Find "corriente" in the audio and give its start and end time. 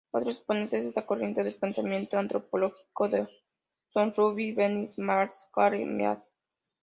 1.05-1.43